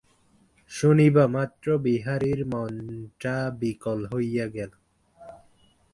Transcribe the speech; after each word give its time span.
শুনিবামাত্র 0.71 1.65
বিহারীর 1.77 2.39
মনটা 2.45 3.35
বিকল 3.59 3.99
হইয়া 4.13 4.45
গেল। 4.47 4.71